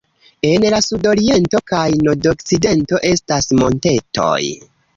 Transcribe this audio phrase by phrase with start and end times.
[0.51, 4.35] En la sudoriento kaj nordokcidento estas montetoj.